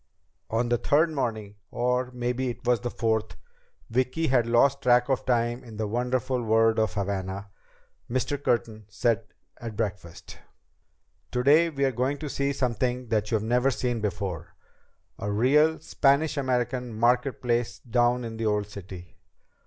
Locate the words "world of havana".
6.41-7.51